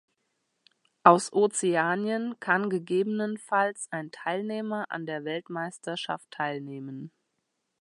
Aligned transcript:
Aus 1.03 1.31
Ozeanien 1.31 2.39
kann 2.39 2.71
gegebenenfalls 2.71 3.87
ein 3.91 4.09
Teilnehmer 4.09 4.85
an 4.89 5.05
der 5.05 5.25
Weltmeisterschaft 5.25 6.31
teilnehmen. 6.31 7.11